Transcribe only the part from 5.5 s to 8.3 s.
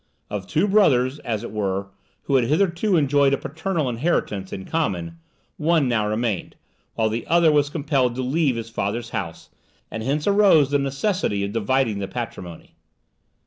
one now remained, while the other was compelled to